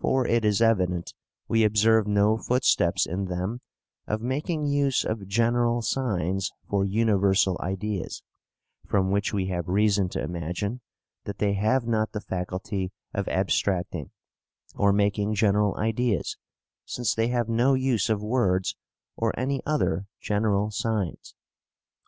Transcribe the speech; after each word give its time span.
For, 0.00 0.28
it 0.28 0.44
is 0.44 0.62
evident 0.62 1.12
we 1.48 1.64
observe 1.64 2.06
no 2.06 2.38
footsteps 2.38 3.04
in 3.04 3.24
them 3.24 3.62
of 4.06 4.20
making 4.22 4.66
use 4.68 5.04
of 5.04 5.26
general 5.26 5.82
signs 5.82 6.52
for 6.68 6.84
universal 6.84 7.56
ideas; 7.60 8.22
from 8.86 9.10
which 9.10 9.34
we 9.34 9.46
have 9.46 9.66
reason 9.66 10.08
to 10.10 10.22
imagine 10.22 10.82
that 11.24 11.38
they 11.38 11.54
have 11.54 11.84
not 11.84 12.12
the 12.12 12.20
faculty 12.20 12.92
of 13.12 13.26
abstracting, 13.26 14.12
or 14.76 14.92
making 14.92 15.34
general 15.34 15.76
ideas, 15.76 16.36
since 16.84 17.12
they 17.12 17.26
have 17.26 17.48
no 17.48 17.74
use 17.74 18.08
of 18.08 18.22
words 18.22 18.76
or 19.16 19.36
any 19.36 19.62
other 19.66 20.06
general 20.20 20.70
signs.' 20.70 21.34